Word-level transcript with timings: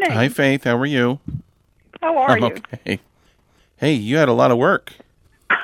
morning. 0.00 0.10
Hi, 0.10 0.28
Faith. 0.28 0.64
How 0.64 0.76
are 0.76 0.86
you? 0.86 1.20
How 2.00 2.18
are 2.18 2.30
I'm 2.30 2.42
you? 2.42 2.46
okay. 2.46 3.00
Hey, 3.76 3.92
you 3.92 4.16
had 4.16 4.28
a 4.28 4.32
lot 4.32 4.50
of 4.50 4.58
work. 4.58 4.92
I 5.50 5.56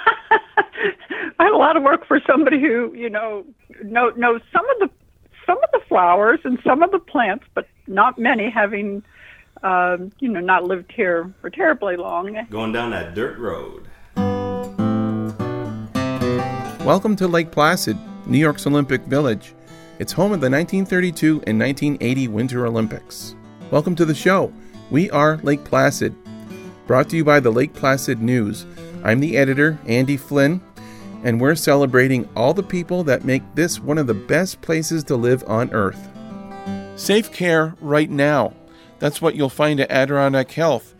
had 1.38 1.52
a 1.52 1.56
lot 1.56 1.76
of 1.76 1.82
work 1.82 2.06
for 2.06 2.20
somebody 2.28 2.60
who, 2.60 2.94
you 2.94 3.10
know, 3.10 3.44
know 3.82 4.10
knows 4.10 4.40
some 4.52 4.68
of 4.70 4.78
the 4.78 4.90
some 5.46 5.58
of 5.64 5.70
the 5.72 5.80
flowers 5.88 6.38
and 6.44 6.60
some 6.62 6.84
of 6.84 6.92
the 6.92 7.00
plants, 7.00 7.44
but 7.54 7.66
not 7.88 8.18
many. 8.18 8.48
Having, 8.48 9.02
um, 9.64 10.12
you 10.20 10.28
know, 10.28 10.38
not 10.38 10.62
lived 10.62 10.92
here 10.92 11.32
for 11.40 11.50
terribly 11.50 11.96
long. 11.96 12.46
Going 12.50 12.72
down 12.72 12.90
that 12.90 13.16
dirt 13.16 13.36
road. 13.36 13.88
Welcome 16.84 17.16
to 17.16 17.26
Lake 17.26 17.50
Placid, 17.50 17.98
New 18.26 18.38
York's 18.38 18.64
Olympic 18.66 19.02
Village. 19.02 19.54
It's 19.98 20.12
home 20.12 20.32
of 20.32 20.40
the 20.40 20.48
1932 20.48 21.42
and 21.46 21.58
1980 21.58 22.28
Winter 22.28 22.66
Olympics. 22.66 23.34
Welcome 23.70 23.94
to 23.96 24.04
the 24.04 24.16
show. 24.16 24.52
We 24.90 25.10
are 25.12 25.36
Lake 25.44 25.62
Placid. 25.62 26.12
Brought 26.88 27.08
to 27.10 27.16
you 27.16 27.22
by 27.22 27.38
the 27.38 27.52
Lake 27.52 27.72
Placid 27.72 28.20
News. 28.20 28.66
I'm 29.04 29.20
the 29.20 29.36
editor, 29.36 29.78
Andy 29.86 30.16
Flynn, 30.16 30.60
and 31.22 31.40
we're 31.40 31.54
celebrating 31.54 32.28
all 32.34 32.52
the 32.52 32.64
people 32.64 33.04
that 33.04 33.24
make 33.24 33.44
this 33.54 33.78
one 33.78 33.96
of 33.96 34.08
the 34.08 34.14
best 34.14 34.60
places 34.60 35.04
to 35.04 35.14
live 35.14 35.44
on 35.46 35.70
Earth. 35.70 36.08
Safe 36.96 37.30
care 37.30 37.76
right 37.80 38.10
now. 38.10 38.54
That's 38.98 39.22
what 39.22 39.36
you'll 39.36 39.48
find 39.48 39.78
at 39.78 39.88
Adirondack 39.92 40.50
Health. 40.50 40.92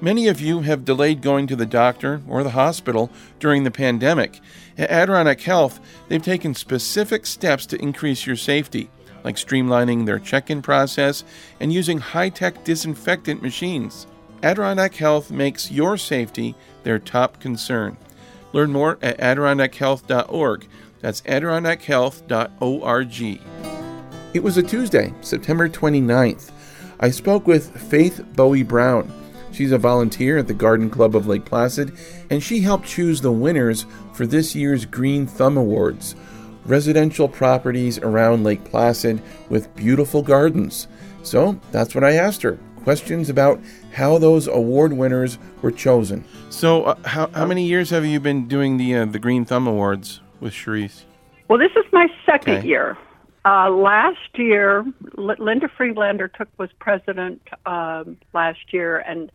Many 0.00 0.26
of 0.26 0.40
you 0.40 0.60
have 0.60 0.86
delayed 0.86 1.20
going 1.20 1.46
to 1.48 1.56
the 1.56 1.66
doctor 1.66 2.22
or 2.26 2.42
the 2.42 2.50
hospital 2.50 3.10
during 3.38 3.64
the 3.64 3.70
pandemic. 3.70 4.40
At 4.78 4.90
Adirondack 4.90 5.42
Health, 5.42 5.78
they've 6.08 6.22
taken 6.22 6.54
specific 6.54 7.26
steps 7.26 7.66
to 7.66 7.82
increase 7.82 8.26
your 8.26 8.36
safety, 8.36 8.88
like 9.24 9.36
streamlining 9.36 10.06
their 10.06 10.20
check 10.20 10.50
in 10.50 10.62
process 10.62 11.24
and 11.58 11.72
using 11.72 11.98
high 11.98 12.28
tech 12.28 12.62
disinfectant 12.62 13.42
machines. 13.42 14.06
Adirondack 14.42 14.94
Health 14.94 15.30
makes 15.30 15.70
your 15.70 15.96
safety 15.96 16.54
their 16.84 16.98
top 16.98 17.40
concern. 17.40 17.96
Learn 18.52 18.70
more 18.70 18.98
at 19.02 19.18
adirondackhealth.org. 19.18 20.68
That's 21.00 21.22
adirondackhealth.org. 21.22 23.40
It 24.34 24.42
was 24.42 24.56
a 24.56 24.62
Tuesday, 24.62 25.14
September 25.22 25.68
29th. 25.68 26.50
I 27.00 27.10
spoke 27.10 27.46
with 27.46 27.76
Faith 27.90 28.24
Bowie 28.34 28.62
Brown. 28.62 29.12
She's 29.52 29.72
a 29.72 29.78
volunteer 29.78 30.38
at 30.38 30.48
the 30.48 30.54
Garden 30.54 30.90
Club 30.90 31.16
of 31.16 31.26
Lake 31.26 31.44
Placid, 31.44 31.96
and 32.28 32.42
she 32.42 32.60
helped 32.60 32.86
choose 32.86 33.20
the 33.20 33.32
winners 33.32 33.86
for 34.12 34.26
this 34.26 34.54
year's 34.54 34.84
Green 34.84 35.26
Thumb 35.26 35.56
Awards 35.56 36.16
residential 36.66 37.28
properties 37.28 37.98
around 37.98 38.44
Lake 38.44 38.64
Placid 38.64 39.20
with 39.48 39.74
beautiful 39.76 40.22
gardens. 40.22 40.88
So 41.22 41.58
that's 41.72 41.94
what 41.94 42.04
I 42.04 42.12
asked 42.12 42.42
her 42.42 42.58
questions 42.84 43.30
about 43.30 43.58
how 43.94 44.18
those 44.18 44.46
award 44.46 44.92
winners 44.92 45.38
were 45.62 45.70
chosen. 45.70 46.22
So, 46.50 46.84
uh, 46.84 46.94
how, 47.06 47.28
how 47.28 47.46
many 47.46 47.66
years 47.66 47.90
have 47.90 48.04
you 48.04 48.20
been 48.20 48.46
doing 48.46 48.76
the 48.76 48.94
uh, 48.94 49.04
the 49.06 49.18
Green 49.18 49.44
Thumb 49.44 49.66
Awards 49.66 50.20
with 50.38 50.52
Sharice? 50.52 51.04
Well, 51.48 51.58
this 51.58 51.72
is 51.76 51.84
my 51.92 52.06
second 52.26 52.58
Okay. 52.58 52.68
year. 52.68 52.96
Uh, 53.46 53.70
last 53.70 54.18
year, 54.36 54.84
L- 55.18 55.36
Linda 55.38 55.68
Friedlander 55.76 56.28
took 56.28 56.48
was 56.58 56.70
president 56.78 57.42
um, 57.66 58.16
last 58.32 58.72
year, 58.72 58.98
and 58.98 59.32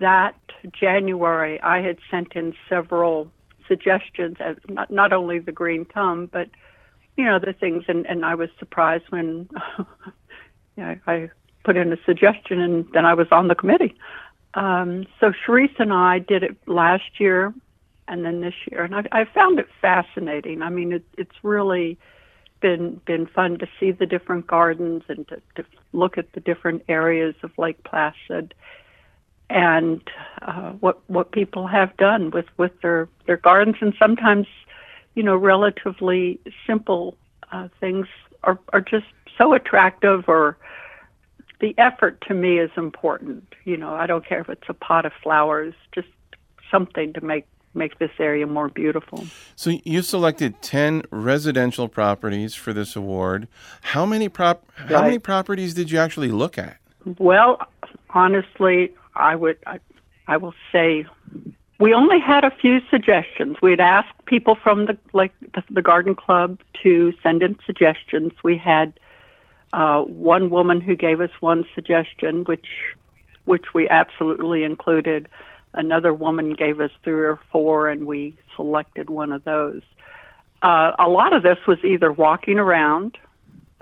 that 0.00 0.36
January 0.72 1.60
I 1.60 1.82
had 1.82 1.98
sent 2.10 2.34
in 2.34 2.54
several 2.68 3.30
suggestions, 3.72 4.36
as 4.38 4.56
not, 4.68 4.90
not 4.90 5.12
only 5.14 5.38
the 5.38 5.52
green 5.52 5.86
thumb, 5.86 6.28
but 6.30 6.48
you 7.16 7.24
know 7.24 7.38
the 7.38 7.54
things, 7.54 7.84
and, 7.88 8.06
and 8.06 8.24
I 8.24 8.34
was 8.34 8.50
surprised 8.58 9.04
when 9.08 9.48
you 9.78 9.84
know, 10.76 10.96
I 11.06 11.30
put 11.64 11.76
in 11.76 11.92
a 11.92 11.96
suggestion, 12.04 12.60
and 12.60 12.86
then 12.92 13.06
I 13.06 13.14
was 13.14 13.28
on 13.30 13.48
the 13.48 13.54
committee. 13.54 13.96
Um, 14.54 15.06
so 15.20 15.32
Sharice 15.32 15.78
and 15.78 15.92
I 15.92 16.18
did 16.18 16.42
it 16.42 16.56
last 16.66 17.18
year, 17.18 17.54
and 18.08 18.24
then 18.26 18.42
this 18.42 18.54
year, 18.70 18.82
and 18.82 18.94
I, 18.94 19.04
I 19.12 19.24
found 19.24 19.58
it 19.58 19.68
fascinating. 19.80 20.60
I 20.60 20.68
mean, 20.68 20.92
it, 20.92 21.04
it's 21.16 21.36
really 21.42 21.98
been 22.60 23.00
been 23.06 23.26
fun 23.26 23.58
to 23.58 23.66
see 23.80 23.90
the 23.90 24.06
different 24.06 24.46
gardens 24.46 25.02
and 25.08 25.26
to, 25.28 25.36
to 25.56 25.64
look 25.92 26.18
at 26.18 26.32
the 26.34 26.40
different 26.40 26.82
areas 26.88 27.34
of 27.42 27.50
Lake 27.56 27.82
Placid 27.84 28.54
and 29.52 30.00
uh, 30.40 30.72
what 30.80 30.98
what 31.08 31.30
people 31.30 31.66
have 31.66 31.94
done 31.98 32.30
with 32.30 32.46
with 32.56 32.72
their 32.80 33.08
their 33.26 33.36
gardens 33.36 33.76
and 33.80 33.94
sometimes 33.98 34.46
you 35.14 35.22
know 35.22 35.36
relatively 35.36 36.40
simple 36.66 37.16
uh, 37.52 37.68
things 37.78 38.06
are 38.44 38.58
are 38.72 38.80
just 38.80 39.06
so 39.36 39.52
attractive 39.52 40.24
or 40.26 40.56
the 41.60 41.74
effort 41.78 42.20
to 42.26 42.34
me 42.34 42.58
is 42.58 42.70
important 42.76 43.44
you 43.64 43.76
know 43.76 43.94
i 43.94 44.06
don't 44.06 44.26
care 44.26 44.40
if 44.40 44.48
it's 44.48 44.68
a 44.68 44.74
pot 44.74 45.04
of 45.04 45.12
flowers 45.22 45.74
just 45.94 46.08
something 46.70 47.12
to 47.12 47.20
make 47.20 47.46
make 47.74 47.98
this 47.98 48.10
area 48.18 48.46
more 48.46 48.68
beautiful 48.68 49.24
So 49.56 49.70
you 49.84 50.02
selected 50.02 50.60
ten 50.62 51.02
residential 51.10 51.88
properties 51.88 52.54
for 52.54 52.72
this 52.72 52.96
award. 52.96 53.48
How 53.80 54.04
many 54.06 54.28
prop? 54.28 54.64
How 54.74 54.96
Right. 54.96 55.04
many 55.04 55.18
properties 55.18 55.72
did 55.74 55.90
you 55.90 55.98
actually 55.98 56.28
look 56.28 56.58
at? 56.58 56.76
Well, 57.18 57.58
honestly, 58.10 58.92
I 59.14 59.34
would 59.36 59.58
I, 59.66 59.80
I 60.26 60.36
will 60.36 60.54
say 60.70 61.06
we 61.78 61.94
only 61.94 62.20
had 62.20 62.44
a 62.44 62.50
few 62.50 62.80
suggestions. 62.90 63.56
We'd 63.60 63.80
asked 63.80 64.24
people 64.26 64.54
from 64.54 64.86
the 64.86 64.96
like 65.12 65.32
the, 65.54 65.64
the 65.70 65.82
garden 65.82 66.14
club 66.14 66.60
to 66.82 67.12
send 67.22 67.42
in 67.42 67.58
suggestions. 67.66 68.32
We 68.44 68.56
had 68.56 68.98
uh, 69.72 70.02
one 70.02 70.50
woman 70.50 70.80
who 70.80 70.94
gave 70.94 71.20
us 71.20 71.30
one 71.40 71.64
suggestion, 71.74 72.44
which 72.44 72.68
which 73.44 73.74
we 73.74 73.88
absolutely 73.88 74.62
included. 74.62 75.28
Another 75.74 76.12
woman 76.14 76.52
gave 76.52 76.80
us 76.80 76.90
three 77.02 77.24
or 77.24 77.40
four, 77.50 77.88
and 77.88 78.06
we 78.06 78.36
selected 78.54 79.10
one 79.10 79.32
of 79.32 79.42
those. 79.44 79.82
Uh, 80.62 80.92
a 80.98 81.08
lot 81.08 81.32
of 81.32 81.42
this 81.42 81.58
was 81.66 81.78
either 81.82 82.12
walking 82.12 82.58
around 82.58 83.18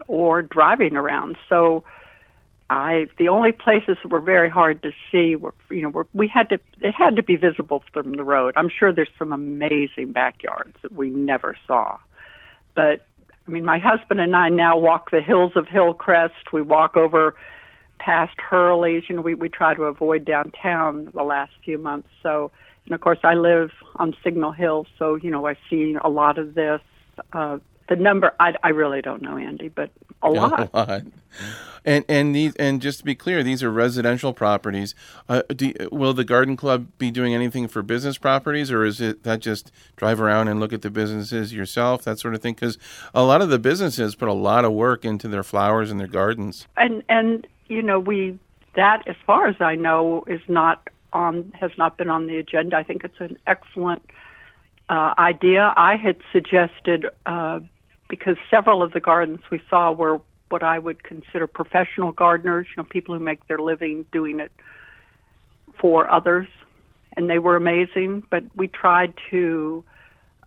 or 0.07 0.41
driving 0.41 0.97
around. 0.97 1.37
So 1.49 1.85
I 2.71 3.09
the 3.19 3.29
only 3.29 3.51
places 3.51 3.97
that 4.01 4.11
were 4.11 4.21
very 4.21 4.49
hard 4.49 4.81
to 4.85 4.93
see 5.11 5.35
were 5.35 5.53
you 5.71 5.83
know 5.83 5.89
were, 5.89 6.07
we 6.15 6.29
had 6.29 6.49
to 6.51 6.61
it 6.81 6.95
had 6.95 7.17
to 7.17 7.23
be 7.23 7.35
visible 7.35 7.83
from 7.93 8.13
the 8.13 8.23
road. 8.23 8.55
I'm 8.57 8.71
sure 8.71 8.93
there's 8.93 9.09
some 9.19 9.33
amazing 9.33 10.13
backyards 10.13 10.77
that 10.83 10.93
we 10.93 11.11
never 11.11 11.57
saw, 11.67 11.99
but 12.77 13.05
I 13.47 13.51
mean 13.51 13.65
my 13.65 13.81
husband 13.81 14.21
and 14.21 14.37
I 14.37 14.51
now 14.51 14.79
walk 14.79 15.11
the 15.11 15.21
hills 15.21 15.53
of 15.57 15.67
Hillcrest. 15.67 16.53
We 16.53 16.63
walk 16.63 16.97
over 16.97 17.35
past 17.99 18.39
Hurley's. 18.39 19.03
You 19.09 19.17
know 19.17 19.23
we 19.23 19.35
we 19.35 19.49
try 19.49 19.75
to 19.75 19.83
avoid 19.83 20.25
downtown 20.25 21.11
the 21.13 21.25
last 21.25 21.53
few 21.65 21.77
months. 21.77 22.09
So 22.23 22.53
and 22.85 22.95
of 22.95 23.01
course 23.01 23.19
I 23.25 23.35
live 23.35 23.73
on 23.97 24.15
Signal 24.23 24.53
Hill, 24.53 24.87
so 24.97 25.17
you 25.17 25.31
know 25.31 25.45
I 25.45 25.57
see 25.69 25.97
a 26.01 26.09
lot 26.09 26.39
of 26.39 26.55
this. 26.55 26.81
Uh, 27.33 27.59
the 27.89 27.97
number 27.97 28.33
I, 28.39 28.55
I 28.63 28.69
really 28.69 29.03
don't 29.03 29.23
know, 29.23 29.37
Andy, 29.37 29.69
but 29.69 29.91
a 30.23 30.31
lot. 30.31 30.71
A 30.73 30.77
lot. 30.77 31.03
And 31.85 32.05
and 32.09 32.35
these 32.35 32.55
and 32.57 32.83
just 32.83 32.99
to 32.99 33.05
be 33.05 33.15
clear, 33.15 33.43
these 33.43 33.63
are 33.63 33.71
residential 33.71 34.35
properties. 34.35 34.95
Uh, 35.29 35.43
do, 35.49 35.73
will 35.91 36.13
the 36.13 36.25
garden 36.25 36.57
club 36.57 36.89
be 36.99 37.11
doing 37.11 37.35
anything 37.35 37.69
for 37.69 37.83
business 37.83 38.19
properties, 38.19 38.71
or 38.71 38.85
is 38.85 39.01
it 39.01 39.23
that 39.23 39.41
just 39.41 39.73
drive 39.97 40.21
around 40.21 40.49
and 40.49 40.61
look 40.61 40.73
at 40.73 40.83
the 40.83 40.91
businesses 40.91 41.55
yourself, 41.55 42.03
that 42.05 42.19
sort 42.19 42.35
of 42.35 42.43
thing? 42.43 42.55
Because 42.55 42.77
a 43.15 43.23
lot 43.23 43.41
of 43.41 43.49
the 43.49 43.59
businesses 43.59 44.15
put 44.15 44.29
a 44.29 44.35
lot 44.35 44.65
of 44.65 44.73
work 44.73 45.05
into 45.05 45.27
their 45.27 45.43
flowers 45.43 45.91
and 45.91 45.99
their 45.99 46.07
gardens. 46.07 46.67
and 46.77 47.03
and 47.09 47.47
you 47.69 47.83
know 47.83 47.99
we 47.99 48.39
that 48.75 49.03
as 49.07 49.17
far 49.27 49.47
as 49.47 49.57
I 49.61 49.75
know 49.75 50.25
is 50.27 50.41
not 50.49 50.89
on 51.13 51.53
has 51.59 51.71
not 51.79 51.97
been 51.97 52.11
on 52.11 52.27
the 52.27 52.37
agenda. 52.37 52.77
I 52.77 52.83
think 52.83 53.05
it's 53.05 53.21
an 53.21 53.39
excellent 53.47 54.03
uh, 54.89 55.15
idea. 55.19 55.73
I 55.77 55.97
had 55.97 56.17
suggested 56.33 57.07
uh, 57.27 57.61
because 58.11 58.37
several 58.51 58.83
of 58.83 58.93
the 58.93 59.01
gardens 59.01 59.41
we 59.51 59.63
saw 59.71 59.93
were 59.93 60.21
what 60.51 60.63
I 60.63 60.79
would 60.79 61.03
consider 61.05 61.47
professional 61.47 62.13
gardeners. 62.13 62.67
You 62.71 62.83
know, 62.83 62.89
people 62.91 63.17
who 63.17 63.25
make 63.25 63.47
their 63.47 63.61
living 63.61 64.05
doing 64.13 64.41
it 64.41 64.53
for 65.81 66.11
others, 66.11 66.49
and 67.17 67.31
they 67.31 67.39
were 67.39 67.57
amazing. 67.57 68.25
But 68.29 68.45
we 68.55 68.69
tried 68.69 69.15
to 69.31 69.85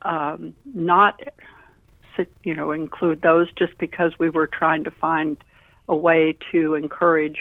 um, 0.04 0.54
not, 0.75 1.21
you 2.44 2.54
know, 2.54 2.71
include 2.71 3.21
those 3.21 3.48
just 3.54 3.77
because 3.80 4.12
we 4.19 4.30
were 4.30 4.45
trying 4.48 4.83
to 4.83 4.92
find 4.92 5.38
a 5.88 5.95
way 5.95 6.38
to 6.51 6.75
encourage 6.75 7.39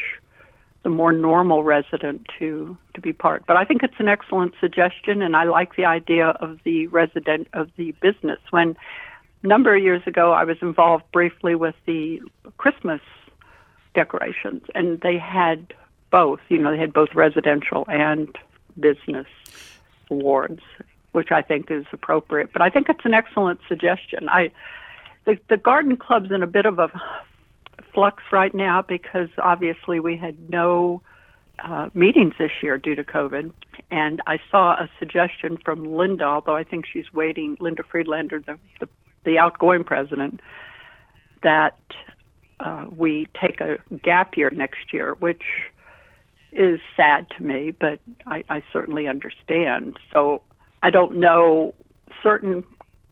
the 0.83 0.89
more 0.89 1.13
normal 1.13 1.63
resident 1.63 2.27
to 2.39 2.77
to 2.95 3.01
be 3.01 3.13
part. 3.13 3.45
But 3.47 3.57
I 3.57 3.65
think 3.65 3.83
it's 3.83 3.95
an 3.99 4.09
excellent 4.09 4.55
suggestion, 4.61 5.23
and 5.23 5.37
I 5.37 5.45
like 5.45 5.77
the 5.77 5.85
idea 5.85 6.29
of 6.29 6.59
the 6.65 6.87
resident 6.89 7.49
of 7.53 7.71
the 7.77 7.93
business. 8.01 8.39
When 8.51 8.77
number 9.43 9.75
of 9.75 9.83
years 9.83 10.03
ago, 10.07 10.33
I 10.33 10.45
was 10.45 10.57
involved 10.63 11.05
briefly 11.13 11.55
with 11.55 11.75
the 11.87 12.21
Christmas 12.59 13.01
decorations, 13.95 14.63
and 14.75 15.01
they 15.01 15.19
had 15.19 15.75
both. 16.11 16.41
You 16.49 16.59
know, 16.59 16.71
they 16.73 16.79
had 16.79 16.93
both 16.93 17.15
residential 17.15 17.85
and 17.89 18.35
business 18.79 19.27
awards, 20.11 20.61
which 21.13 21.31
I 21.31 21.43
think 21.43 21.71
is 21.71 21.85
appropriate. 21.93 22.53
But 22.53 22.63
I 22.63 22.71
think 22.71 22.89
it's 22.89 23.05
an 23.05 23.15
excellent 23.15 23.61
suggestion. 23.69 24.29
I 24.29 24.51
the 25.25 25.39
the 25.49 25.57
garden 25.57 25.97
club's 25.97 26.31
in 26.31 26.43
a 26.43 26.47
bit 26.47 26.67
of 26.67 26.79
a 26.79 26.91
flux 27.93 28.23
right 28.33 28.55
now 28.55 28.83
because 28.83 29.29
obviously 29.39 30.01
we 30.01 30.17
had 30.17 30.51
no 30.51 31.03
uh, 31.59 31.89
meetings 31.95 32.35
this 32.39 32.51
year 32.63 32.79
due 32.79 32.95
to 32.95 33.05
COVID. 33.05 33.53
And 33.91 34.21
I 34.27 34.39
saw 34.51 34.73
a 34.73 34.89
suggestion 34.99 35.59
from 35.65 35.95
Linda, 35.95 36.25
although 36.25 36.57
I 36.57 36.65
think 36.65 36.87
she's 36.91 37.13
waiting, 37.13 37.57
Linda 37.61 37.83
Friedlander, 37.83 38.41
the, 38.41 38.59
the, 38.81 38.89
the 39.25 39.39
outgoing 39.39 39.85
president, 39.85 40.41
that 41.43 41.79
uh, 42.61 42.87
we 42.95 43.29
take 43.41 43.61
a 43.61 43.79
gap 44.03 44.37
year 44.37 44.51
next 44.51 44.93
year, 44.93 45.15
which 45.19 45.43
is 46.53 46.81
sad 46.97 47.27
to 47.37 47.43
me, 47.43 47.71
but 47.71 47.99
I, 48.27 48.45
I 48.49 48.63
certainly 48.73 49.09
understand. 49.09 49.99
So 50.13 50.43
I 50.83 50.91
don't 50.91 51.17
know. 51.17 51.75
Certain 52.23 52.65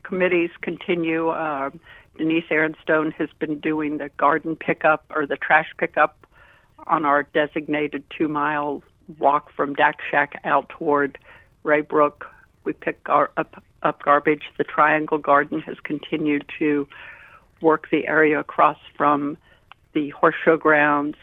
committees 0.02 0.50
continue. 0.60 1.28
Uh, 1.28 1.70
Denise 2.18 2.44
Aaronstone 2.50 3.12
has 3.14 3.30
been 3.38 3.60
doing 3.60 3.98
the 3.98 4.10
garden 4.10 4.56
pickup 4.56 5.04
or 5.14 5.26
the 5.26 5.36
trash 5.36 5.68
pickup 5.78 6.26
on 6.86 7.04
our 7.04 7.22
designated 7.22 8.04
two 8.16 8.28
mile 8.28 8.82
walk 9.18 9.50
from 9.52 9.74
Dack 9.74 9.98
Shack 10.10 10.40
out 10.44 10.68
toward 10.68 11.18
Raybrook. 11.64 12.26
We 12.64 12.72
pick 12.72 13.00
our, 13.06 13.30
up, 13.36 13.62
up 13.82 14.02
garbage. 14.02 14.42
The 14.58 14.64
Triangle 14.64 15.18
Garden 15.18 15.60
has 15.60 15.76
continued 15.82 16.44
to 16.58 16.88
work 17.60 17.88
the 17.90 18.06
area 18.06 18.38
across 18.40 18.78
from 18.96 19.36
the 19.92 20.10
horse 20.10 20.34
show 20.44 20.56
grounds. 20.56 21.16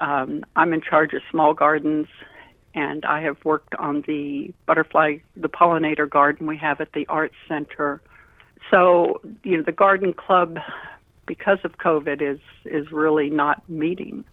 Um, 0.00 0.44
I'm 0.56 0.72
in 0.72 0.80
charge 0.80 1.12
of 1.14 1.22
small 1.30 1.54
gardens, 1.54 2.08
and 2.74 3.04
I 3.04 3.20
have 3.22 3.36
worked 3.44 3.74
on 3.76 4.02
the 4.06 4.52
butterfly, 4.66 5.18
the 5.36 5.48
pollinator 5.48 6.08
garden 6.08 6.46
we 6.46 6.56
have 6.58 6.80
at 6.80 6.92
the 6.92 7.06
Arts 7.08 7.36
Center. 7.48 8.02
So, 8.70 9.20
you 9.42 9.56
know, 9.56 9.62
the 9.62 9.72
garden 9.72 10.12
club, 10.12 10.58
because 11.26 11.58
of 11.64 11.78
COVID, 11.78 12.20
is 12.20 12.40
is 12.64 12.90
really 12.90 13.30
not 13.30 13.68
meeting, 13.68 14.24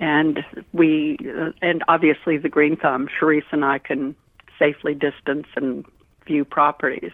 and 0.00 0.40
we, 0.72 1.18
uh, 1.20 1.50
and 1.60 1.82
obviously 1.88 2.38
the 2.38 2.48
Green 2.48 2.76
Thumb, 2.76 3.08
Sharice 3.20 3.42
and 3.50 3.64
I 3.64 3.78
can 3.78 4.14
safely 4.58 4.94
distance 4.94 5.46
and 5.56 5.84
view 6.24 6.44
properties. 6.44 7.12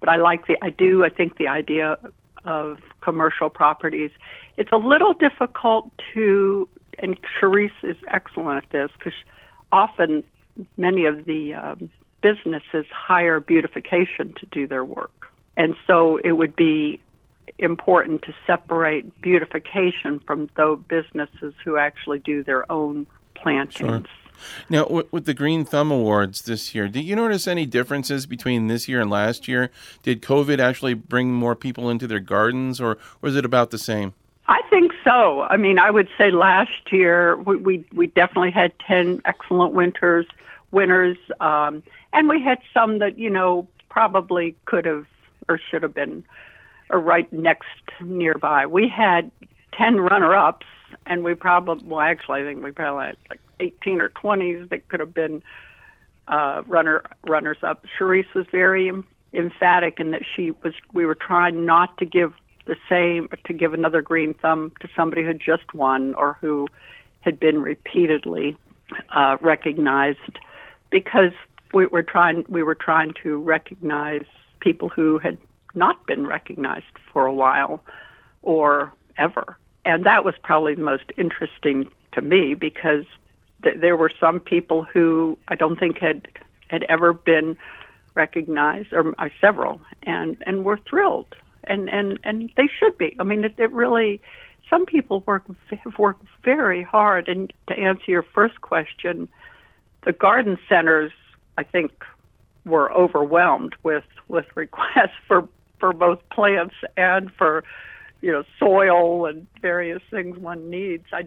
But 0.00 0.08
I 0.08 0.16
like 0.16 0.46
the, 0.46 0.56
I 0.62 0.70
do, 0.70 1.04
I 1.04 1.08
think 1.08 1.38
the 1.38 1.48
idea 1.48 1.98
of 2.44 2.78
commercial 3.00 3.50
properties. 3.50 4.10
It's 4.56 4.70
a 4.72 4.76
little 4.76 5.12
difficult 5.12 5.90
to, 6.14 6.68
and 6.98 7.18
Sharice 7.40 7.70
is 7.82 7.96
excellent 8.08 8.64
at 8.64 8.70
this 8.70 8.90
because 8.98 9.18
often 9.72 10.22
many 10.76 11.06
of 11.06 11.24
the 11.24 11.54
um, 11.54 11.90
businesses 12.22 12.86
hire 12.90 13.40
beautification 13.40 14.34
to 14.40 14.46
do 14.46 14.66
their 14.66 14.84
work. 14.84 15.28
And 15.56 15.74
so 15.86 16.18
it 16.18 16.32
would 16.32 16.54
be 16.54 17.00
important 17.58 18.22
to 18.22 18.34
separate 18.46 19.20
beautification 19.20 20.20
from 20.20 20.50
those 20.56 20.78
businesses 20.88 21.54
who 21.64 21.76
actually 21.76 22.18
do 22.18 22.44
their 22.44 22.70
own 22.70 23.06
plantings. 23.34 23.76
Sure. 23.88 24.02
Now, 24.68 24.86
with 25.10 25.24
the 25.24 25.34
Green 25.34 25.64
Thumb 25.64 25.90
Awards 25.90 26.42
this 26.42 26.74
year, 26.74 26.88
did 26.88 27.04
you 27.04 27.16
notice 27.16 27.46
any 27.46 27.66
differences 27.66 28.26
between 28.26 28.66
this 28.66 28.88
year 28.88 29.00
and 29.00 29.10
last 29.10 29.48
year? 29.48 29.70
Did 30.02 30.22
COVID 30.22 30.58
actually 30.58 30.94
bring 30.94 31.32
more 31.32 31.54
people 31.54 31.90
into 31.90 32.06
their 32.06 32.20
gardens, 32.20 32.80
or 32.80 32.98
was 33.20 33.36
it 33.36 33.44
about 33.44 33.70
the 33.70 33.78
same? 33.78 34.14
I 34.48 34.60
think 34.70 34.92
so. 35.02 35.42
I 35.42 35.56
mean, 35.56 35.78
I 35.78 35.90
would 35.90 36.08
say 36.16 36.30
last 36.30 36.92
year 36.92 37.36
we 37.36 37.56
we, 37.56 37.84
we 37.92 38.06
definitely 38.08 38.52
had 38.52 38.72
ten 38.78 39.20
excellent 39.24 39.72
winters 39.72 40.26
winners, 40.70 41.16
um, 41.40 41.82
and 42.12 42.28
we 42.28 42.42
had 42.42 42.58
some 42.74 42.98
that 42.98 43.18
you 43.18 43.30
know 43.30 43.66
probably 43.88 44.54
could 44.66 44.84
have 44.84 45.06
or 45.48 45.58
should 45.70 45.82
have 45.82 45.94
been 45.94 46.24
or 46.90 47.00
right 47.00 47.32
next 47.32 47.66
nearby. 48.00 48.66
We 48.66 48.88
had 48.88 49.30
ten 49.72 50.00
runner-ups, 50.00 50.66
and 51.06 51.24
we 51.24 51.34
probably 51.34 51.86
well, 51.86 52.00
actually, 52.00 52.42
I 52.42 52.44
think 52.44 52.62
we 52.62 52.72
probably 52.72 53.06
had 53.06 53.16
like 53.30 53.40
18 53.60 54.00
or 54.00 54.10
20s 54.10 54.68
that 54.70 54.88
could 54.88 55.00
have 55.00 55.14
been 55.14 55.42
uh, 56.28 56.62
runner 56.66 57.04
runners 57.26 57.58
up. 57.62 57.84
Sharice 57.98 58.32
was 58.34 58.46
very 58.50 58.92
emphatic 59.32 60.00
in 60.00 60.10
that 60.12 60.22
she 60.34 60.52
was. 60.62 60.74
We 60.92 61.06
were 61.06 61.14
trying 61.14 61.64
not 61.64 61.96
to 61.98 62.04
give 62.04 62.32
the 62.66 62.76
same 62.88 63.28
to 63.44 63.52
give 63.52 63.74
another 63.74 64.02
green 64.02 64.34
thumb 64.34 64.72
to 64.80 64.88
somebody 64.96 65.24
who 65.24 65.34
just 65.34 65.72
won 65.74 66.14
or 66.14 66.36
who 66.40 66.68
had 67.20 67.38
been 67.38 67.60
repeatedly 67.60 68.56
uh, 69.14 69.36
recognized, 69.40 70.38
because 70.90 71.32
we 71.72 71.86
were 71.86 72.02
trying 72.02 72.44
we 72.48 72.62
were 72.62 72.74
trying 72.74 73.12
to 73.22 73.38
recognize 73.38 74.24
people 74.60 74.88
who 74.88 75.18
had 75.18 75.38
not 75.74 76.06
been 76.06 76.26
recognized 76.26 76.84
for 77.12 77.26
a 77.26 77.32
while 77.32 77.82
or 78.42 78.92
ever. 79.18 79.56
And 79.86 80.04
that 80.04 80.24
was 80.24 80.34
probably 80.42 80.74
the 80.74 80.82
most 80.82 81.04
interesting 81.16 81.88
to 82.12 82.20
me 82.20 82.54
because 82.54 83.04
th- 83.62 83.76
there 83.80 83.96
were 83.96 84.10
some 84.18 84.40
people 84.40 84.82
who 84.82 85.38
I 85.48 85.54
don't 85.54 85.78
think 85.78 85.98
had 85.98 86.28
had 86.68 86.82
ever 86.88 87.12
been 87.12 87.56
recognized, 88.14 88.92
or 88.92 89.14
uh, 89.18 89.28
several, 89.40 89.80
and 90.02 90.36
and 90.44 90.64
were 90.64 90.78
thrilled, 90.90 91.36
and 91.64 91.88
and 91.88 92.18
and 92.24 92.50
they 92.56 92.68
should 92.78 92.98
be. 92.98 93.16
I 93.20 93.22
mean, 93.22 93.44
it, 93.44 93.54
it 93.58 93.70
really. 93.70 94.20
Some 94.68 94.84
people 94.84 95.22
work 95.26 95.44
have 95.70 95.96
worked 95.96 96.26
very 96.42 96.82
hard, 96.82 97.28
and 97.28 97.52
to 97.68 97.78
answer 97.78 98.10
your 98.10 98.24
first 98.24 98.60
question, 98.62 99.28
the 100.04 100.12
garden 100.12 100.58
centers, 100.68 101.12
I 101.56 101.62
think, 101.62 101.92
were 102.64 102.92
overwhelmed 102.92 103.76
with 103.84 104.04
with 104.26 104.46
requests 104.56 105.14
for 105.28 105.48
for 105.78 105.92
both 105.92 106.18
plants 106.30 106.74
and 106.96 107.30
for 107.38 107.62
you 108.26 108.32
know 108.32 108.42
soil 108.58 109.26
and 109.26 109.46
various 109.62 110.02
things 110.10 110.36
one 110.36 110.68
needs. 110.68 111.04
I 111.12 111.26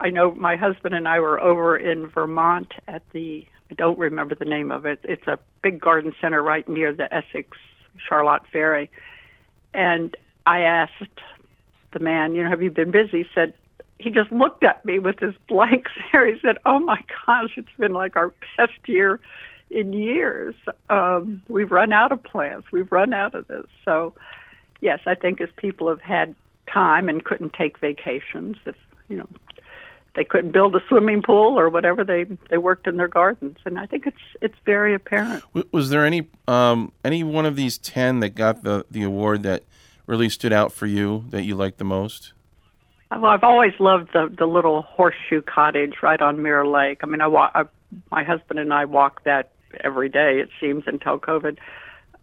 I 0.00 0.10
know 0.10 0.34
my 0.34 0.56
husband 0.56 0.92
and 0.92 1.06
I 1.06 1.20
were 1.20 1.40
over 1.40 1.76
in 1.76 2.08
Vermont 2.08 2.72
at 2.88 3.02
the 3.12 3.46
I 3.70 3.74
don't 3.74 3.96
remember 3.96 4.34
the 4.34 4.44
name 4.44 4.72
of 4.72 4.86
it. 4.86 4.98
It's 5.04 5.26
a 5.28 5.38
big 5.62 5.80
garden 5.80 6.12
center 6.20 6.42
right 6.42 6.68
near 6.68 6.92
the 6.92 7.12
Essex 7.14 7.56
Charlotte 8.08 8.42
Ferry. 8.52 8.90
And 9.72 10.16
I 10.46 10.60
asked 10.60 11.20
the 11.92 12.00
man, 12.00 12.34
you 12.34 12.42
know, 12.42 12.50
have 12.50 12.62
you 12.62 12.72
been 12.72 12.90
busy? 12.90 13.18
He 13.18 13.26
said 13.32 13.54
he 13.98 14.10
just 14.10 14.32
looked 14.32 14.64
at 14.64 14.84
me 14.84 14.98
with 14.98 15.20
his 15.20 15.34
blank 15.48 15.86
stare. 16.08 16.26
He 16.26 16.40
said, 16.40 16.58
"Oh 16.66 16.80
my 16.80 17.02
gosh, 17.24 17.52
it's 17.56 17.68
been 17.78 17.92
like 17.92 18.16
our 18.16 18.34
best 18.56 18.80
year 18.86 19.20
in 19.70 19.92
years. 19.92 20.56
Um, 20.90 21.42
we've 21.48 21.70
run 21.70 21.92
out 21.92 22.10
of 22.10 22.22
plants. 22.24 22.66
We've 22.72 22.90
run 22.90 23.14
out 23.14 23.36
of 23.36 23.46
this." 23.46 23.66
So, 23.84 24.12
yes, 24.80 25.00
I 25.06 25.14
think 25.14 25.40
as 25.40 25.48
people 25.56 25.88
have 25.88 26.00
had 26.00 26.34
time 26.72 27.08
and 27.08 27.24
couldn't 27.24 27.52
take 27.52 27.78
vacations, 27.78 28.56
if 28.66 28.76
you 29.08 29.16
know 29.16 29.28
they 30.16 30.24
couldn't 30.24 30.50
build 30.50 30.74
a 30.74 30.80
swimming 30.88 31.22
pool 31.22 31.58
or 31.58 31.68
whatever 31.68 32.02
they 32.02 32.24
they 32.50 32.58
worked 32.58 32.86
in 32.86 32.96
their 32.96 33.08
gardens. 33.08 33.58
And 33.64 33.78
i 33.78 33.86
think 33.86 34.06
it's 34.06 34.16
it's 34.40 34.56
very 34.64 34.94
apparent. 34.94 35.44
Was 35.72 35.90
there 35.90 36.04
any 36.04 36.28
um, 36.48 36.92
any 37.04 37.22
one 37.22 37.46
of 37.46 37.54
these 37.54 37.78
10 37.78 38.20
that 38.20 38.30
got 38.30 38.64
the 38.64 38.84
the 38.90 39.02
award 39.02 39.42
that 39.44 39.62
really 40.06 40.28
stood 40.28 40.52
out 40.52 40.72
for 40.72 40.86
you 40.86 41.24
that 41.30 41.44
you 41.44 41.54
liked 41.54 41.78
the 41.78 41.84
most? 41.84 42.32
Well 43.10 43.26
i've 43.26 43.44
always 43.44 43.74
loved 43.78 44.12
the 44.12 44.32
the 44.36 44.46
little 44.46 44.82
horseshoe 44.82 45.42
cottage 45.42 45.96
right 46.02 46.20
on 46.20 46.42
mirror 46.42 46.66
lake. 46.66 47.00
I 47.02 47.06
mean 47.06 47.20
i, 47.20 47.26
wa- 47.26 47.50
I 47.54 47.64
my 48.10 48.24
husband 48.24 48.58
and 48.58 48.72
i 48.72 48.84
walk 48.84 49.22
that 49.24 49.52
every 49.84 50.08
day 50.08 50.40
it 50.40 50.48
seems 50.60 50.84
until 50.86 51.18
covid. 51.18 51.58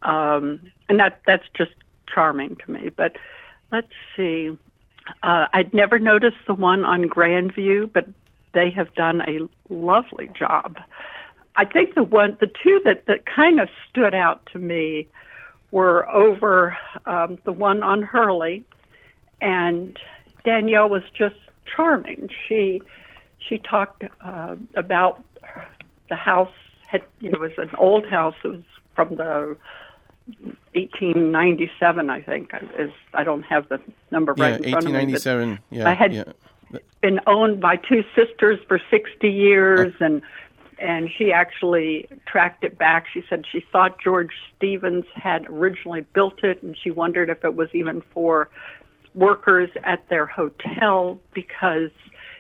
Um, 0.01 0.59
and 0.89 0.99
that 0.99 1.21
that's 1.25 1.45
just 1.55 1.71
charming 2.11 2.55
to 2.55 2.71
me 2.71 2.89
but 2.89 3.15
let's 3.71 3.91
see 4.15 4.57
uh, 5.21 5.47
I'd 5.53 5.73
never 5.73 5.99
noticed 5.99 6.37
the 6.47 6.53
one 6.53 6.85
on 6.85 7.03
Grandview, 7.03 7.91
but 7.91 8.07
they 8.53 8.69
have 8.71 8.93
done 8.95 9.21
a 9.21 9.39
lovely 9.73 10.29
job. 10.37 10.77
I 11.55 11.65
think 11.65 11.95
the 11.95 12.03
one, 12.03 12.37
the 12.39 12.47
two 12.47 12.81
that, 12.85 13.05
that 13.07 13.25
kind 13.25 13.59
of 13.59 13.69
stood 13.89 14.13
out 14.13 14.47
to 14.53 14.59
me 14.59 15.07
were 15.71 16.09
over 16.09 16.77
um, 17.05 17.37
the 17.45 17.51
one 17.51 17.83
on 17.83 18.01
Hurley, 18.01 18.63
and 19.41 19.97
Danielle 20.45 20.89
was 20.89 21.03
just 21.17 21.35
charming. 21.75 22.29
She 22.47 22.81
she 23.39 23.57
talked 23.57 24.03
uh, 24.21 24.55
about 24.75 25.23
the 26.09 26.15
house 26.15 26.53
had 26.87 27.03
you 27.19 27.31
know 27.31 27.43
it 27.43 27.57
was 27.57 27.69
an 27.69 27.75
old 27.77 28.07
house. 28.07 28.35
It 28.43 28.47
was 28.49 28.63
from 28.95 29.15
the 29.15 29.57
1897, 30.27 32.09
I 32.09 32.21
think. 32.21 32.51
Is 32.77 32.91
I 33.13 33.23
don't 33.23 33.43
have 33.43 33.67
the 33.69 33.79
number 34.11 34.33
yeah, 34.37 34.43
right 34.43 34.53
in 34.55 34.71
front 34.71 34.85
1897. 34.85 35.41
of 35.41 35.49
me. 35.49 35.59
Yeah, 35.69 35.89
I 35.89 35.93
had 35.93 36.13
yeah. 36.13 36.23
been 37.01 37.19
owned 37.27 37.59
by 37.61 37.75
two 37.75 38.03
sisters 38.15 38.59
for 38.67 38.79
60 38.89 39.29
years, 39.29 39.93
and 39.99 40.21
and 40.79 41.09
she 41.17 41.31
actually 41.31 42.07
tracked 42.25 42.63
it 42.63 42.77
back. 42.77 43.05
She 43.13 43.23
said 43.29 43.45
she 43.49 43.63
thought 43.71 44.01
George 44.01 44.31
Stevens 44.55 45.05
had 45.13 45.45
originally 45.47 46.01
built 46.13 46.43
it, 46.43 46.63
and 46.63 46.75
she 46.81 46.91
wondered 46.91 47.29
if 47.29 47.43
it 47.43 47.55
was 47.55 47.69
even 47.73 48.01
for 48.13 48.49
workers 49.15 49.69
at 49.83 50.07
their 50.09 50.25
hotel 50.25 51.19
because 51.33 51.91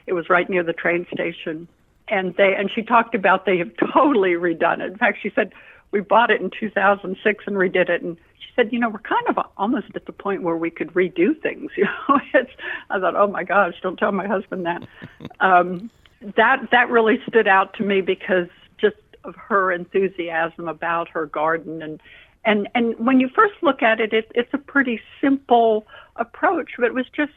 it 0.07 0.13
was 0.13 0.29
right 0.29 0.49
near 0.49 0.63
the 0.63 0.73
train 0.73 1.05
station. 1.13 1.67
And 2.07 2.35
they 2.35 2.55
and 2.55 2.69
she 2.73 2.81
talked 2.81 3.15
about 3.15 3.45
they 3.45 3.57
have 3.59 3.71
totally 3.93 4.31
redone 4.31 4.79
it. 4.79 4.91
In 4.91 4.97
fact, 4.97 5.19
she 5.21 5.31
said 5.35 5.53
we 5.93 6.01
bought 6.01 6.31
it 6.31 6.41
in 6.41 6.49
2006 6.59 7.43
and 7.47 7.55
redid 7.55 7.87
it. 7.87 8.01
And 8.01 8.17
she 8.39 8.47
said, 8.55 8.73
you 8.73 8.79
know, 8.79 8.89
we're 8.89 8.99
kind 8.99 9.25
of 9.29 9.37
almost 9.55 9.95
at 9.95 10.05
the 10.05 10.11
point 10.11 10.41
where 10.41 10.57
we 10.57 10.69
could 10.69 10.91
redo 10.93 11.39
things. 11.41 11.71
You 11.77 11.85
know, 11.85 12.19
it's, 12.33 12.51
I 12.89 12.99
thought, 12.99 13.15
oh 13.15 13.27
my 13.27 13.43
gosh, 13.43 13.75
don't 13.81 13.97
tell 13.97 14.11
my 14.11 14.27
husband 14.27 14.65
that. 14.65 14.85
um, 15.39 15.89
that 16.35 16.69
that 16.71 16.89
really 16.89 17.19
stood 17.27 17.47
out 17.47 17.73
to 17.75 17.83
me 17.83 18.01
because 18.01 18.47
just 18.79 18.95
of 19.23 19.35
her 19.35 19.71
enthusiasm 19.71 20.69
about 20.69 21.09
her 21.09 21.25
garden 21.25 21.81
and 21.81 22.01
and 22.45 22.69
and 22.75 22.97
when 22.97 23.19
you 23.19 23.29
first 23.35 23.55
look 23.61 23.83
at 23.83 23.99
it, 23.99 24.13
it 24.13 24.31
it's 24.33 24.53
a 24.53 24.57
pretty 24.57 25.01
simple 25.19 25.85
approach, 26.15 26.71
but 26.77 26.85
it 26.85 26.93
was 26.93 27.05
just 27.13 27.33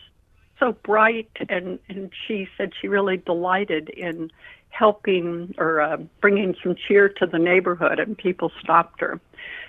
so 0.58 0.72
bright 0.84 1.30
and 1.48 1.78
and 1.88 2.10
she 2.26 2.48
said 2.56 2.72
she 2.80 2.88
really 2.88 3.18
delighted 3.18 3.88
in 3.90 4.30
helping 4.70 5.54
or 5.58 5.80
uh, 5.80 5.96
bringing 6.20 6.54
some 6.62 6.74
cheer 6.74 7.08
to 7.08 7.26
the 7.26 7.38
neighborhood 7.38 7.98
and 7.98 8.16
people 8.16 8.50
stopped 8.60 9.00
her. 9.00 9.20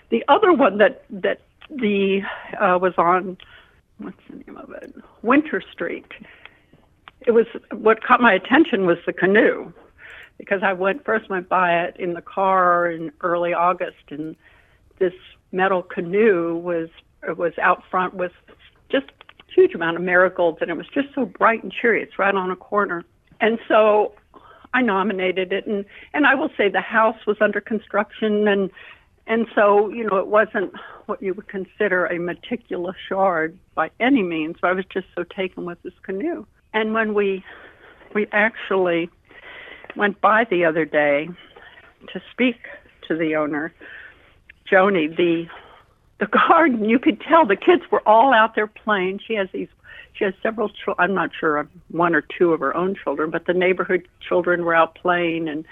The 0.09 0.23
other 0.27 0.53
one 0.53 0.77
that 0.77 1.03
that 1.09 1.41
the 1.69 2.21
uh, 2.59 2.77
was 2.79 2.93
on 2.97 3.37
what's 3.97 4.17
the 4.29 4.37
name 4.37 4.57
of 4.57 4.71
it? 4.71 4.93
Winter 5.21 5.61
street. 5.71 6.11
It 7.25 7.31
was 7.31 7.47
what 7.71 8.03
caught 8.03 8.21
my 8.21 8.33
attention 8.33 8.85
was 8.85 8.97
the 9.05 9.13
canoe 9.13 9.71
because 10.37 10.61
i 10.63 10.71
went 10.71 11.03
first 11.03 11.29
went 11.29 11.49
by 11.49 11.79
it 11.81 11.95
in 11.97 12.13
the 12.13 12.21
car 12.21 12.89
in 12.89 13.11
early 13.21 13.53
august 13.53 14.03
and 14.09 14.35
this 14.99 15.13
metal 15.51 15.81
canoe 15.81 16.55
was 16.55 16.89
was 17.35 17.53
out 17.61 17.83
front 17.89 18.13
with 18.13 18.31
just 18.89 19.07
huge 19.57 19.73
amount 19.73 19.97
of 19.97 20.03
marigolds, 20.03 20.59
and 20.61 20.69
it 20.69 20.77
was 20.77 20.87
just 20.93 21.07
so 21.15 21.25
bright 21.25 21.63
and 21.63 21.71
cheery. 21.71 22.03
It's 22.03 22.19
right 22.19 22.35
on 22.35 22.51
a 22.51 22.55
corner, 22.55 23.03
and 23.41 23.57
so 23.67 24.13
I 24.73 24.83
nominated 24.83 25.51
it, 25.51 25.65
and 25.65 25.83
and 26.13 26.27
I 26.27 26.35
will 26.35 26.51
say 26.55 26.69
the 26.69 26.79
house 26.79 27.25
was 27.25 27.37
under 27.41 27.59
construction, 27.59 28.47
and 28.47 28.69
and 29.25 29.47
so 29.55 29.89
you 29.89 30.07
know 30.07 30.17
it 30.17 30.27
wasn't 30.27 30.73
what 31.07 31.23
you 31.23 31.33
would 31.33 31.47
consider 31.47 32.05
a 32.05 32.19
meticulous 32.19 32.97
yard 33.09 33.57
by 33.73 33.89
any 33.99 34.21
means. 34.21 34.57
But 34.61 34.69
I 34.69 34.73
was 34.73 34.85
just 34.93 35.07
so 35.15 35.23
taken 35.23 35.65
with 35.65 35.81
this 35.81 35.97
canoe, 36.03 36.45
and 36.73 36.93
when 36.93 37.15
we 37.15 37.43
we 38.13 38.27
actually 38.31 39.09
went 39.95 40.21
by 40.21 40.43
the 40.43 40.65
other 40.65 40.85
day 40.85 41.29
to 42.13 42.21
speak 42.31 42.57
to 43.07 43.17
the 43.17 43.35
owner, 43.35 43.73
Joni, 44.71 45.15
the 45.17 45.47
the 46.19 46.27
garden, 46.27 46.85
you 46.85 46.99
could 46.99 47.21
tell 47.21 47.45
the 47.45 47.55
kids 47.55 47.83
were 47.91 48.07
all 48.07 48.33
out 48.33 48.55
there 48.55 48.67
playing. 48.67 49.19
She 49.25 49.35
has 49.35 49.47
these, 49.53 49.67
she 50.13 50.25
has 50.25 50.33
several 50.41 50.69
children. 50.69 50.95
I'm 50.97 51.13
not 51.13 51.31
sure 51.39 51.57
of 51.57 51.67
one 51.89 52.15
or 52.15 52.21
two 52.21 52.53
of 52.53 52.59
her 52.59 52.75
own 52.75 52.95
children, 52.95 53.29
but 53.29 53.45
the 53.45 53.53
neighborhood 53.53 54.07
children 54.27 54.65
were 54.65 54.75
out 54.75 54.95
playing, 54.95 55.47
and 55.47 55.65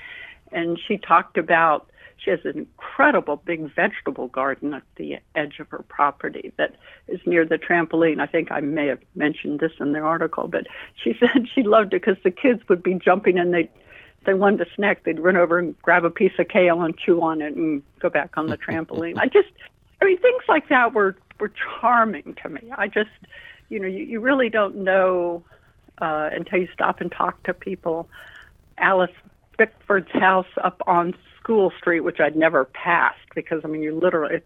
and 0.52 0.80
she 0.88 0.98
talked 0.98 1.38
about 1.38 1.90
she 2.18 2.32
has 2.32 2.40
an 2.44 2.58
incredible 2.58 3.38
big 3.38 3.74
vegetable 3.76 4.28
garden 4.28 4.74
at 4.74 4.84
the 4.96 5.18
edge 5.36 5.60
of 5.60 5.68
her 5.70 5.84
property 5.88 6.52
that 6.58 6.76
is 7.08 7.20
near 7.26 7.46
the 7.46 7.58
trampoline. 7.58 8.20
I 8.20 8.26
think 8.26 8.52
I 8.52 8.62
may 8.62 8.88
have 8.88 9.02
mentioned 9.16 9.60
this 9.60 9.74
in 9.80 9.92
the 9.92 10.00
article, 10.00 10.48
but 10.48 10.68
she 11.04 11.14
said 11.20 11.48
she 11.54 11.64
loved 11.64 11.94
it 11.94 12.02
because 12.02 12.22
the 12.24 12.32
kids 12.32 12.62
would 12.70 12.84
be 12.84 12.96
jumping 12.96 13.38
and 13.38 13.54
they 13.54 13.70
they 14.26 14.34
wanted 14.34 14.62
a 14.62 14.76
snack, 14.76 15.04
they'd 15.04 15.20
run 15.20 15.38
over 15.38 15.60
and 15.60 15.80
grab 15.84 16.04
a 16.04 16.10
piece 16.10 16.32
of 16.40 16.48
kale 16.48 16.82
and 16.82 16.98
chew 16.98 17.22
on 17.22 17.44
it 17.44 17.56
and 17.56 17.84
go 18.00 18.10
back 18.10 18.32
on 18.38 18.48
the 18.48 18.58
trampoline. 18.70 19.20
I 19.20 19.28
just 19.28 19.50
I 20.02 20.06
mean, 20.06 20.18
things 20.20 20.44
like 20.48 20.70
that 20.70 20.94
were 20.94 21.16
were 21.40 21.52
charming 21.80 22.36
to 22.44 22.50
me. 22.50 22.62
I 22.78 22.88
just, 22.88 23.10
you 23.70 23.80
know, 23.80 23.88
you, 23.88 24.04
you 24.04 24.20
really 24.20 24.50
don't 24.50 24.78
know 24.78 25.44
uh, 26.02 26.30
until 26.32 26.60
you 26.60 26.68
stop 26.74 27.02
and 27.02 27.12
talk 27.12 27.42
to 27.44 27.54
people. 27.54 28.08
Alice 28.78 29.12
Bickford's 29.58 30.12
house 30.12 30.48
up 30.64 30.82
on 30.88 31.14
School 31.40 31.72
Street, 31.78 32.02
which 32.02 32.20
I'd 32.20 32.36
never 32.36 32.66
passed 32.66 33.20
because 33.34 33.62
I 33.64 33.68
mean, 33.68 33.82
you 33.82 33.98
literally 33.98 34.42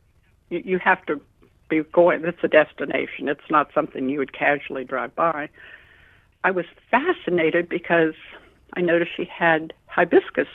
you, 0.50 0.62
you 0.66 0.80
have 0.80 1.06
to 1.08 1.22
be 1.70 1.84
going. 1.84 2.26
It's 2.26 2.44
a 2.44 2.48
destination. 2.48 3.28
It's 3.28 3.50
not 3.50 3.72
something 3.74 4.10
you 4.10 4.20
would 4.20 4.34
casually 4.34 4.84
drive 4.84 5.16
by. 5.16 5.50
I 6.44 6.52
was 6.52 6.66
fascinated 6.90 7.70
because 7.70 8.14
I 8.74 8.82
noticed 8.82 9.12
she 9.16 9.26
had 9.26 9.74
hibiscus 9.88 10.48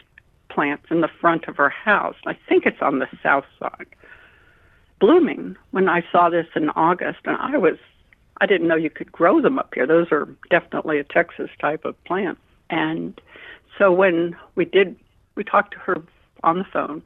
plants 0.49 0.87
in 0.91 1.01
the 1.01 1.11
front 1.21 1.47
of 1.47 1.57
her 1.57 1.69
house. 1.69 2.17
I 2.27 2.37
think 2.49 2.65
it's 2.67 2.81
on 2.81 3.01
the 3.01 3.09
south 3.23 3.45
side 3.59 3.87
blooming 5.05 5.55
when 5.73 5.87
I 5.87 6.03
saw 6.11 6.31
this 6.31 6.47
in 6.57 6.71
August, 6.71 7.19
and 7.27 7.37
I 7.37 7.59
was 7.59 7.77
I 8.41 8.47
didn't 8.47 8.69
know 8.69 8.75
you 8.75 8.91
could 8.91 9.13
grow 9.13 9.41
them 9.41 9.59
up 9.59 9.75
here. 9.75 9.87
Those 9.87 10.11
are 10.11 10.27
definitely 10.51 10.99
a 10.99 11.05
Texas 11.05 11.51
type 11.61 11.85
of 11.85 12.03
plant. 12.05 12.39
And 12.71 13.21
so 13.79 13.93
when 13.93 14.35
we 14.55 14.65
did, 14.65 14.97
we 15.35 15.45
talked 15.45 15.75
to 15.75 15.79
her 15.81 16.03
on 16.43 16.59
the 16.59 16.65
phone, 16.65 17.03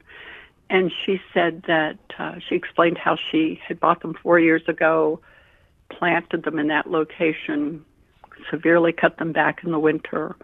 and 0.69 0.91
she 1.05 1.19
said 1.33 1.63
that 1.67 1.99
uh, 2.17 2.35
she 2.47 2.55
explained 2.55 2.97
how 2.97 3.17
she 3.29 3.59
had 3.67 3.79
bought 3.81 4.01
them 4.01 4.15
four 4.23 4.39
years 4.39 4.63
ago, 4.67 5.19
planted 5.89 6.43
them 6.43 6.57
in 6.57 6.67
that 6.67 6.89
location, 6.89 7.83
severely 8.49 8.93
cut 8.93 9.17
them 9.17 9.33
back 9.33 9.61
in 9.63 9.71
the 9.71 9.79
winter, 9.79 10.35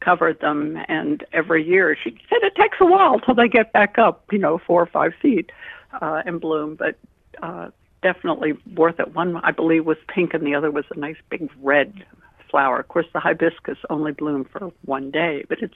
covered 0.00 0.40
them, 0.40 0.76
and 0.88 1.24
every 1.32 1.64
year 1.66 1.96
she 2.02 2.10
said 2.28 2.38
it 2.42 2.56
takes 2.56 2.78
a 2.80 2.86
while 2.86 3.20
till 3.20 3.34
they 3.34 3.48
get 3.48 3.72
back 3.72 3.96
up, 3.96 4.24
you 4.32 4.38
know, 4.38 4.58
four 4.58 4.82
or 4.82 4.86
five 4.86 5.12
feet 5.22 5.52
uh, 6.00 6.22
and 6.24 6.40
bloom, 6.40 6.76
but 6.76 6.96
uh, 7.42 7.70
definitely 8.02 8.52
worth 8.74 9.00
it. 9.00 9.14
One, 9.14 9.36
I 9.36 9.50
believe, 9.50 9.86
was 9.86 9.98
pink, 10.08 10.34
and 10.34 10.46
the 10.46 10.54
other 10.54 10.70
was 10.70 10.84
a 10.94 10.98
nice 10.98 11.16
big 11.28 11.50
red 11.62 12.04
flower. 12.50 12.80
Of 12.80 12.88
course, 12.88 13.06
the 13.12 13.20
hibiscus 13.20 13.78
only 13.88 14.12
bloom 14.12 14.44
for 14.44 14.72
one 14.84 15.10
day, 15.10 15.44
but 15.48 15.60
it's 15.60 15.74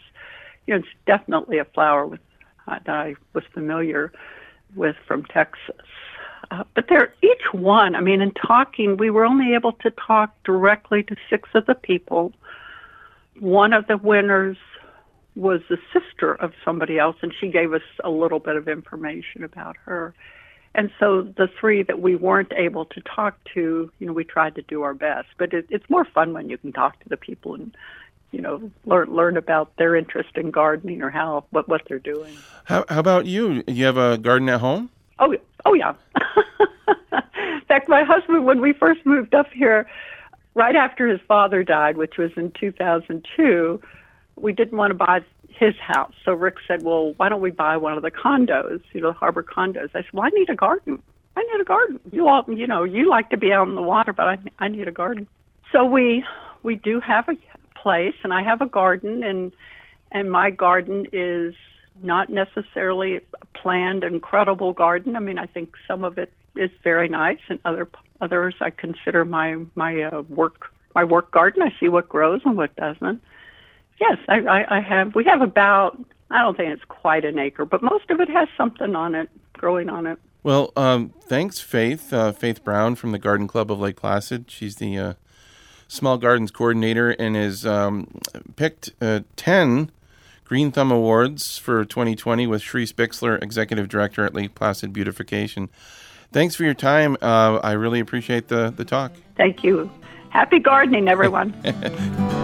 you 0.66 0.74
know 0.74 0.80
it's 0.80 0.88
definitely 1.06 1.58
a 1.58 1.64
flower 1.64 2.06
with 2.06 2.20
uh, 2.66 2.78
that 2.86 2.94
I 2.94 3.14
was 3.32 3.44
familiar 3.52 4.12
with 4.74 4.96
from 5.06 5.24
Texas. 5.24 5.76
Uh, 6.50 6.64
but 6.74 6.86
they're 6.88 7.14
each 7.22 7.52
one. 7.52 7.94
I 7.94 8.00
mean, 8.00 8.20
in 8.20 8.32
talking, 8.32 8.96
we 8.96 9.10
were 9.10 9.24
only 9.24 9.54
able 9.54 9.72
to 9.72 9.90
talk 9.90 10.34
directly 10.44 11.02
to 11.04 11.16
six 11.30 11.48
of 11.54 11.66
the 11.66 11.74
people. 11.74 12.32
One 13.40 13.72
of 13.72 13.86
the 13.86 13.96
winners 13.96 14.58
was 15.36 15.60
the 15.68 15.78
sister 15.92 16.34
of 16.34 16.52
somebody 16.64 16.98
else, 16.98 17.16
and 17.22 17.32
she 17.38 17.48
gave 17.48 17.72
us 17.72 17.82
a 18.02 18.10
little 18.10 18.38
bit 18.38 18.56
of 18.56 18.68
information 18.68 19.42
about 19.42 19.76
her. 19.84 20.14
And 20.74 20.90
so 20.98 21.22
the 21.22 21.48
three 21.60 21.82
that 21.84 22.00
we 22.00 22.16
weren't 22.16 22.52
able 22.56 22.84
to 22.86 23.00
talk 23.00 23.36
to, 23.54 23.90
you 23.98 24.06
know, 24.06 24.12
we 24.12 24.24
tried 24.24 24.56
to 24.56 24.62
do 24.62 24.82
our 24.82 24.94
best. 24.94 25.28
But 25.38 25.52
it, 25.52 25.66
it's 25.70 25.88
more 25.88 26.04
fun 26.04 26.32
when 26.32 26.50
you 26.50 26.58
can 26.58 26.72
talk 26.72 27.00
to 27.00 27.08
the 27.08 27.16
people 27.16 27.54
and, 27.54 27.76
you 28.32 28.40
know, 28.40 28.70
learn 28.84 29.14
learn 29.14 29.36
about 29.36 29.76
their 29.76 29.94
interest 29.94 30.30
in 30.34 30.50
gardening 30.50 31.02
or 31.02 31.10
how 31.10 31.44
what 31.50 31.68
what 31.68 31.82
they're 31.88 32.00
doing. 32.00 32.36
How, 32.64 32.84
how 32.88 32.98
about 32.98 33.26
you? 33.26 33.62
You 33.68 33.84
have 33.84 33.96
a 33.96 34.18
garden 34.18 34.48
at 34.48 34.60
home? 34.60 34.90
Oh, 35.20 35.36
oh 35.64 35.74
yeah. 35.74 35.94
in 37.12 37.60
fact, 37.68 37.88
my 37.88 38.02
husband, 38.02 38.44
when 38.44 38.60
we 38.60 38.72
first 38.72 39.06
moved 39.06 39.34
up 39.34 39.46
here, 39.52 39.86
right 40.54 40.74
after 40.74 41.06
his 41.06 41.20
father 41.28 41.62
died, 41.62 41.96
which 41.96 42.18
was 42.18 42.32
in 42.36 42.50
2002 42.58 43.80
we 44.36 44.52
didn't 44.52 44.76
want 44.76 44.90
to 44.90 44.94
buy 44.94 45.20
his 45.48 45.74
house. 45.76 46.12
So 46.24 46.32
Rick 46.32 46.56
said, 46.66 46.82
well, 46.82 47.14
why 47.16 47.28
don't 47.28 47.40
we 47.40 47.50
buy 47.50 47.76
one 47.76 47.96
of 47.96 48.02
the 48.02 48.10
condos, 48.10 48.82
you 48.92 49.00
know, 49.00 49.08
the 49.08 49.18
harbor 49.18 49.42
condos? 49.42 49.90
I 49.94 50.02
said, 50.02 50.12
well, 50.12 50.26
I 50.26 50.30
need 50.30 50.50
a 50.50 50.56
garden. 50.56 51.02
I 51.36 51.42
need 51.42 51.60
a 51.60 51.64
garden. 51.64 52.00
You 52.12 52.28
all, 52.28 52.44
you 52.48 52.66
know, 52.66 52.84
you 52.84 53.08
like 53.08 53.30
to 53.30 53.36
be 53.36 53.52
out 53.52 53.68
in 53.68 53.74
the 53.74 53.82
water, 53.82 54.12
but 54.12 54.26
I, 54.26 54.38
I 54.58 54.68
need 54.68 54.88
a 54.88 54.92
garden. 54.92 55.26
So 55.72 55.84
we, 55.84 56.24
we 56.62 56.76
do 56.76 57.00
have 57.00 57.28
a 57.28 57.34
place 57.80 58.14
and 58.22 58.32
I 58.32 58.42
have 58.42 58.60
a 58.60 58.66
garden 58.66 59.22
and, 59.22 59.52
and 60.12 60.30
my 60.30 60.50
garden 60.50 61.06
is 61.12 61.54
not 62.02 62.28
necessarily 62.30 63.16
a 63.16 63.20
planned, 63.58 64.04
incredible 64.04 64.72
garden. 64.72 65.16
I 65.16 65.20
mean, 65.20 65.38
I 65.38 65.46
think 65.46 65.74
some 65.86 66.04
of 66.04 66.18
it 66.18 66.32
is 66.56 66.70
very 66.82 67.08
nice 67.08 67.40
and 67.48 67.58
other, 67.64 67.88
others 68.20 68.54
I 68.60 68.70
consider 68.70 69.24
my, 69.24 69.58
my 69.74 70.02
uh, 70.02 70.22
work, 70.22 70.66
my 70.94 71.04
work 71.04 71.30
garden. 71.30 71.62
I 71.62 71.74
see 71.80 71.88
what 71.88 72.08
grows 72.08 72.42
and 72.44 72.56
what 72.56 72.74
doesn't 72.76 73.20
Yes, 74.00 74.18
I, 74.28 74.40
I, 74.40 74.78
I 74.78 74.80
have. 74.80 75.14
We 75.14 75.24
have 75.24 75.40
about, 75.40 75.98
I 76.30 76.42
don't 76.42 76.56
think 76.56 76.72
it's 76.72 76.84
quite 76.84 77.24
an 77.24 77.38
acre, 77.38 77.64
but 77.64 77.82
most 77.82 78.10
of 78.10 78.20
it 78.20 78.28
has 78.28 78.48
something 78.56 78.94
on 78.94 79.14
it, 79.14 79.30
growing 79.52 79.88
on 79.88 80.06
it. 80.06 80.18
Well, 80.42 80.72
um, 80.76 81.14
thanks, 81.22 81.60
Faith. 81.60 82.12
Uh, 82.12 82.32
Faith 82.32 82.62
Brown 82.64 82.96
from 82.96 83.12
the 83.12 83.18
Garden 83.18 83.48
Club 83.48 83.70
of 83.70 83.80
Lake 83.80 83.96
Placid. 83.96 84.50
She's 84.50 84.76
the 84.76 84.98
uh, 84.98 85.14
Small 85.88 86.18
Gardens 86.18 86.50
Coordinator 86.50 87.10
and 87.10 87.34
has 87.34 87.64
um, 87.64 88.20
picked 88.56 88.90
uh, 89.00 89.20
10 89.36 89.90
Green 90.44 90.70
Thumb 90.70 90.90
Awards 90.90 91.56
for 91.56 91.84
2020 91.84 92.46
with 92.46 92.62
Sharice 92.62 92.92
Bixler, 92.92 93.42
Executive 93.42 93.88
Director 93.88 94.24
at 94.24 94.34
Lake 94.34 94.54
Placid 94.54 94.92
Beautification. 94.92 95.70
Thanks 96.32 96.54
for 96.54 96.64
your 96.64 96.74
time. 96.74 97.16
Uh, 97.22 97.60
I 97.62 97.72
really 97.72 98.00
appreciate 98.00 98.48
the, 98.48 98.70
the 98.76 98.84
talk. 98.84 99.12
Thank 99.36 99.64
you. 99.64 99.90
Happy 100.28 100.58
gardening, 100.58 101.08
everyone. 101.08 101.54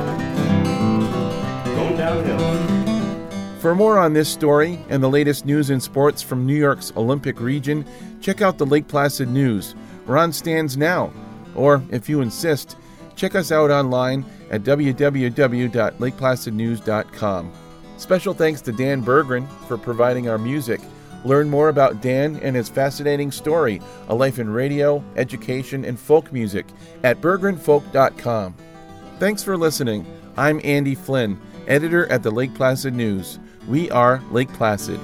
For 3.60 3.74
more 3.74 3.98
on 3.98 4.12
this 4.14 4.30
story 4.30 4.78
and 4.88 5.02
the 5.02 5.10
latest 5.10 5.44
news 5.44 5.68
and 5.68 5.82
sports 5.82 6.22
from 6.22 6.46
New 6.46 6.54
York's 6.54 6.94
Olympic 6.96 7.40
region, 7.40 7.84
check 8.22 8.40
out 8.40 8.56
the 8.56 8.64
Lake 8.64 8.88
Placid 8.88 9.28
News. 9.28 9.74
We're 10.06 10.16
on 10.16 10.32
stands 10.32 10.78
now. 10.78 11.12
Or, 11.54 11.82
if 11.90 12.08
you 12.08 12.22
insist, 12.22 12.78
check 13.16 13.34
us 13.34 13.52
out 13.52 13.70
online 13.70 14.24
at 14.50 14.62
www.lakeplacidnews.com. 14.62 17.52
Special 17.98 18.32
thanks 18.32 18.62
to 18.62 18.72
Dan 18.72 19.04
Berggren 19.04 19.46
for 19.68 19.76
providing 19.76 20.30
our 20.30 20.38
music. 20.38 20.80
Learn 21.26 21.50
more 21.50 21.68
about 21.68 22.00
Dan 22.00 22.36
and 22.36 22.56
his 22.56 22.70
fascinating 22.70 23.30
story, 23.30 23.82
A 24.08 24.14
Life 24.14 24.38
in 24.38 24.48
Radio, 24.48 25.04
Education, 25.16 25.84
and 25.84 26.00
Folk 26.00 26.32
Music 26.32 26.64
at 27.04 27.20
berggrenfolk.com. 27.20 28.54
Thanks 29.18 29.44
for 29.44 29.58
listening. 29.58 30.06
I'm 30.38 30.62
Andy 30.64 30.94
Flynn, 30.94 31.38
editor 31.68 32.10
at 32.10 32.22
the 32.22 32.30
Lake 32.30 32.54
Placid 32.54 32.94
News. 32.94 33.38
We 33.66 33.90
are 33.90 34.22
Lake 34.30 34.52
Placid. 34.52 35.00